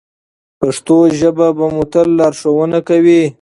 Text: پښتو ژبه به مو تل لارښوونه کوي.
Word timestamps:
پښتو 0.59 0.97
ژبه 1.19 1.47
به 1.57 1.65
مو 1.73 1.83
تل 1.91 2.07
لارښوونه 2.19 2.79
کوي. 2.89 3.21